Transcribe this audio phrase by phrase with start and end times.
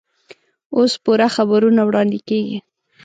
[0.75, 2.57] اوس پوره خبرونه واړندې کېږي.